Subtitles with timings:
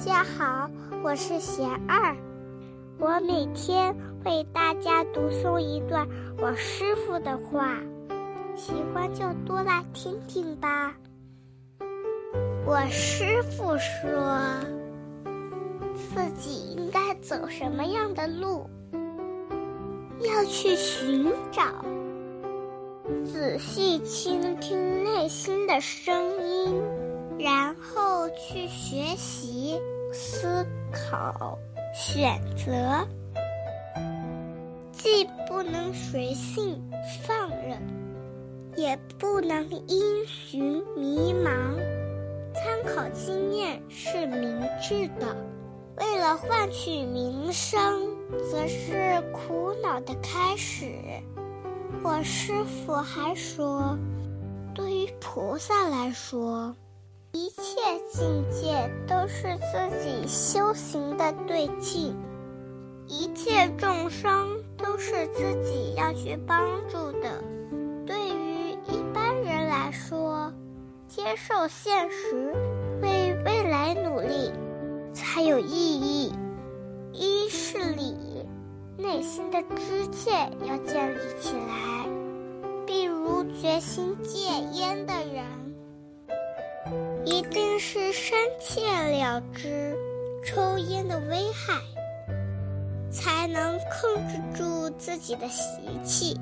[0.00, 0.70] 大家好，
[1.02, 2.16] 我是贤二，
[2.98, 7.76] 我每天为大家读诵一段我师傅的话，
[8.56, 10.94] 喜欢就多来听听吧。
[12.64, 14.40] 我师傅说，
[15.94, 18.66] 自己应该走什么样的路，
[20.20, 21.62] 要去寻找，
[23.22, 26.82] 仔细倾听内心的声音。
[27.42, 29.80] 然后去学习、
[30.12, 31.56] 思考、
[31.94, 33.06] 选择，
[34.92, 36.82] 既不能随性
[37.26, 37.80] 放任，
[38.76, 41.76] 也不能因循迷茫。
[42.52, 45.36] 参考经验是明智的，
[45.96, 48.08] 为了换取名声，
[48.50, 50.92] 则是苦恼的开始。
[52.02, 53.96] 我师傅还说，
[54.74, 56.74] 对于菩萨来说。
[57.32, 62.16] 一切境界都是自己修行的对境，
[63.06, 67.40] 一切众生都是自己要去帮助的。
[68.04, 70.52] 对于一般人来说，
[71.06, 72.52] 接受现实，
[73.00, 74.50] 为未来努力
[75.12, 76.32] 才有意义。
[77.12, 78.44] 一是理，
[78.98, 82.08] 内心的知见要建立起来，
[82.84, 85.69] 比如决心戒烟的人。
[87.24, 89.96] 一定是深切了知
[90.44, 91.74] 抽烟的危害，
[93.10, 96.40] 才能控制住自己的习气。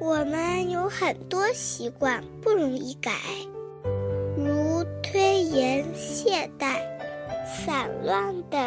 [0.00, 3.12] 我们有很多习惯不容易改，
[4.36, 6.80] 如推延、懈怠、
[7.44, 8.60] 散乱等。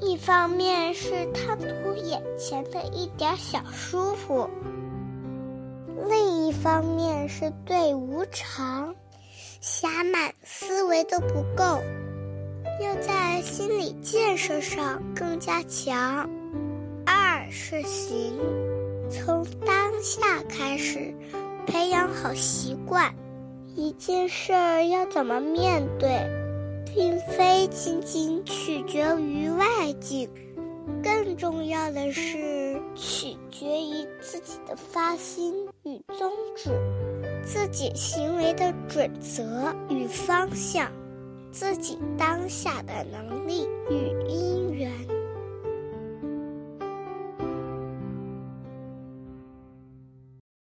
[0.00, 4.50] 一方面是贪图眼前的一点小舒服，
[6.08, 8.94] 另一方面是对无常。
[9.62, 11.80] 狭满思维都不够，
[12.80, 16.28] 要在心理建设上更加强。
[17.06, 18.36] 二是行，
[19.08, 21.14] 从当下开始
[21.64, 23.14] 培养好习惯。
[23.76, 26.10] 一件事儿要怎么面对，
[26.92, 30.28] 并非仅仅取决于外境，
[31.04, 36.70] 更重要的是取决于自己的发心与宗旨。
[37.44, 40.90] 自己行为的准则与方向，
[41.50, 44.90] 自己当下的能力与因缘。